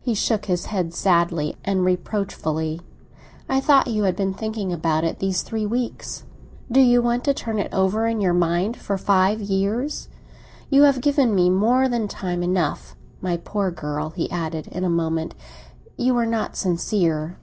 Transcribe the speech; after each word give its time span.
He 0.00 0.14
shook 0.16 0.46
his 0.46 0.66
head, 0.66 0.92
sadly 0.92 1.54
and 1.64 1.84
reproachfully. 1.84 2.80
"I 3.48 3.60
thought 3.60 3.86
you 3.86 4.02
had 4.02 4.16
been 4.16 4.34
thinking 4.34 4.72
about 4.72 5.04
it 5.04 5.20
these 5.20 5.42
three 5.42 5.64
weeks. 5.64 6.24
Do 6.72 6.80
you 6.80 7.00
want 7.00 7.22
to 7.22 7.34
turn 7.34 7.60
it 7.60 7.72
over 7.72 8.08
in 8.08 8.20
your 8.20 8.32
mind 8.34 8.76
for 8.76 8.98
five 8.98 9.40
years? 9.40 10.08
You 10.70 10.82
have 10.82 11.00
given 11.00 11.36
me 11.36 11.50
more 11.50 11.88
than 11.88 12.08
time 12.08 12.42
enough. 12.42 12.96
My 13.20 13.36
poor 13.36 13.70
girl," 13.70 14.10
he 14.10 14.28
added 14.28 14.66
in 14.72 14.82
a 14.82 14.90
moment, 14.90 15.36
"you 15.96 16.16
are 16.16 16.26
not 16.26 16.56
sincere!" 16.56 17.38